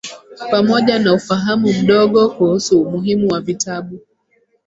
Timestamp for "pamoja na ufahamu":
0.51-1.73